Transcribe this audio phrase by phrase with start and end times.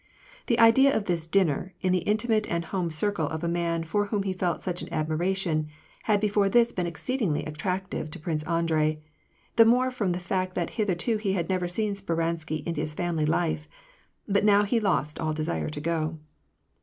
[0.47, 4.05] The idea of this dinner, in the intimate and home circle of a man for
[4.07, 5.67] whom he felt such an admiration,
[6.05, 8.99] had before this been exceedingly attractive to Prince Andrei,
[9.57, 13.27] the more from the fact that hitherto he had never seen Speransky in his family
[13.27, 13.67] life;
[14.27, 16.17] but now he lost all desire to go.